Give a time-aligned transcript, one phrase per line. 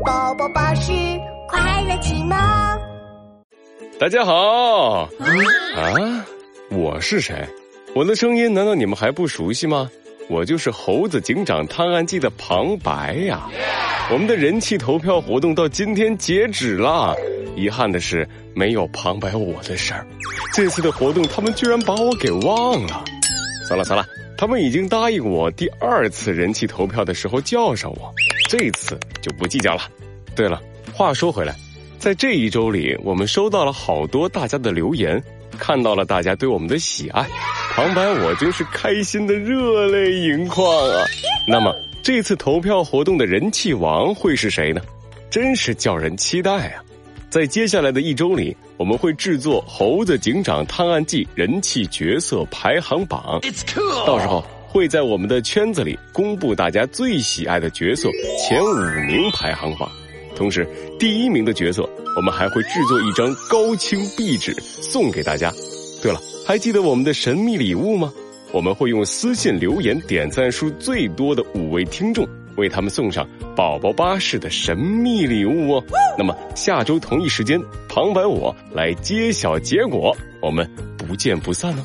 [0.00, 0.90] 宝宝巴士
[1.46, 2.30] 快乐启蒙。
[4.00, 5.06] 大家好
[5.76, 6.24] 啊，
[6.70, 7.46] 我是谁？
[7.94, 9.90] 我的声音难道你们还不熟悉吗？
[10.28, 13.48] 我就是《猴子警长探案记》的旁白呀。
[14.10, 17.14] 我们的人气投票活动到今天截止了，
[17.54, 20.06] 遗憾的是没有旁白我的事儿。
[20.54, 23.04] 这次的活动他们居然把我给忘了。
[23.68, 24.04] 算了算了，
[24.42, 28.12] 他们已经答应我第二次人气投票的时候叫上我，
[28.48, 29.82] 这次就不计较了。
[30.34, 30.60] 对了，
[30.92, 31.54] 话说回来。
[31.96, 35.22] 在这一周里，我们收到了好多大家的留言，
[35.60, 37.24] 看到了大家对我们的喜爱，
[37.70, 41.06] 旁白我真是开心的热泪盈眶啊！
[41.46, 41.72] 那么
[42.02, 44.80] 这次投票活动的人气王会是谁呢？
[45.30, 46.82] 真是叫人期待啊！
[47.30, 53.40] 在接下来的一周里，我们会制作《猴子警长探案记》人气角色排行榜，
[54.06, 58.08] 到时候会在我们的圈子里公布大家最喜爱的角色
[58.38, 58.74] 前五
[59.06, 59.90] 名排行榜。
[60.34, 60.66] 同时，
[60.98, 65.52] 第一名的角色，我们还会制作一张高清壁纸送给大家。
[66.02, 68.12] 对了，还记得我们的神秘礼物吗？
[68.50, 75.84] 我们会用私信留言点赞数最多的五位听众，为他们送上宝宝巴士的神秘礼物哦。
[76.16, 81.82] 那么下周同一时间，旁白我来揭晓结果，我们不见不散哦。